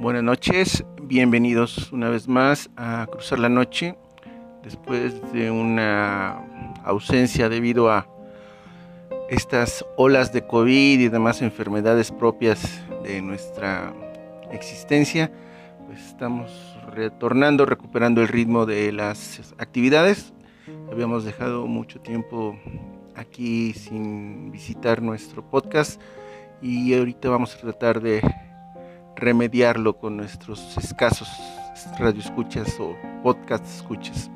[0.00, 3.96] Buenas noches, bienvenidos una vez más a Cruzar la Noche
[4.62, 6.42] después de una
[6.84, 8.08] ausencia debido a
[9.28, 13.92] estas olas de COVID y demás enfermedades propias de nuestra
[14.50, 15.30] existencia,
[15.86, 16.50] pues estamos
[16.94, 20.32] retornando, recuperando el ritmo de las actividades.
[20.90, 22.58] Habíamos dejado mucho tiempo
[23.16, 26.00] aquí sin visitar nuestro podcast
[26.62, 28.22] y ahorita vamos a tratar de
[29.20, 31.28] remediarlo con nuestros escasos
[31.98, 34.30] radioescuchas o podcast escuchas.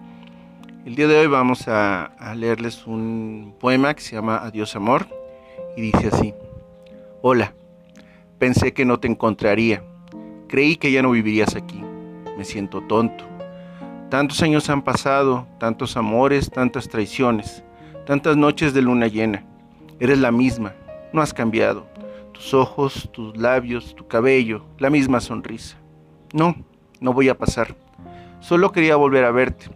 [0.84, 5.07] El día de hoy vamos a, a, leerles un poema que se llama Adiós Amor
[5.77, 6.34] y dice así.
[7.23, 7.55] Hola,
[8.38, 9.83] pensé que no te encontraría,
[10.48, 11.82] creí que ya no vivirías aquí,
[12.37, 13.24] me siento tonto.
[14.10, 17.65] Tantos años han pasado, tantos amores, tantas traiciones,
[18.05, 19.45] tantas noches de luna llena.
[19.98, 20.74] Eres la misma,
[21.15, 21.87] no has cambiado
[22.34, 25.79] tus ojos, tus labios, tu cabello, la misma sonrisa.
[26.35, 26.54] No,
[27.01, 27.74] no voy a pasar.
[28.40, 29.71] Solo quería volver a verte,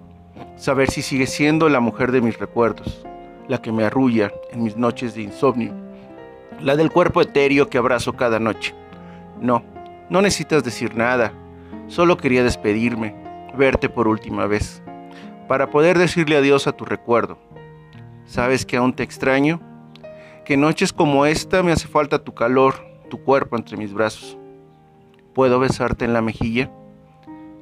[0.56, 3.06] saber si sigues siendo la mujer de mis recuerdos,
[3.46, 5.72] la que me arrulla en mis noches de insomnio,
[6.60, 8.74] la del cuerpo etéreo que abrazo cada noche.
[9.40, 9.62] No,
[10.10, 11.32] no necesitas decir nada,
[11.86, 13.14] solo quería despedirme,
[13.56, 14.82] verte por última vez,
[15.46, 17.38] para poder decirle adiós a tu recuerdo.
[18.26, 19.60] ¿Sabes que aún te extraño?
[20.48, 22.76] Que noches como esta me hace falta tu calor,
[23.10, 24.38] tu cuerpo entre mis brazos.
[25.34, 26.70] ¿Puedo besarte en la mejilla?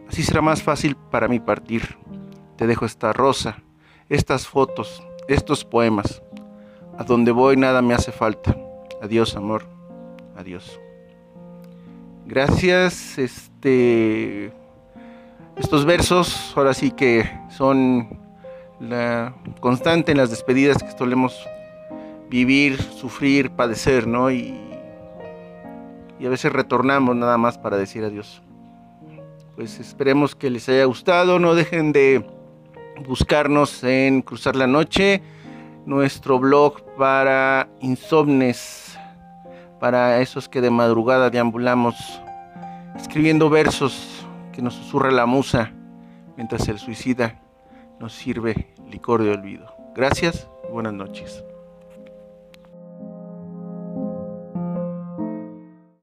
[0.09, 1.99] Así será más fácil para mí partir.
[2.55, 3.57] Te dejo esta rosa,
[4.09, 6.23] estas fotos, estos poemas.
[6.97, 8.57] A donde voy nada me hace falta.
[9.03, 9.67] Adiós, amor.
[10.37, 10.79] Adiós.
[12.25, 13.19] Gracias.
[13.19, 14.53] Este
[15.57, 18.21] estos versos ahora sí que son
[18.79, 21.37] la constante en las despedidas que solemos
[22.29, 24.31] vivir, sufrir, padecer, ¿no?
[24.31, 24.59] Y,
[26.19, 28.43] y a veces retornamos nada más para decir adiós.
[29.55, 32.27] Pues esperemos que les haya gustado, no dejen de
[33.07, 35.23] buscarnos en Cruzar la Noche,
[35.87, 38.99] nuestro blog para insomnes,
[39.81, 41.95] para esos que de madrugada deambulamos
[42.97, 45.73] escribiendo versos que nos susurra la musa
[46.37, 47.41] mientras el suicida
[48.01, 49.75] nos sirve licor de olvido.
[49.95, 51.45] Gracias y buenas noches.